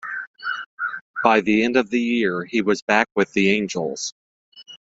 [1.23, 4.15] By the end of the year, he was back with the Angels.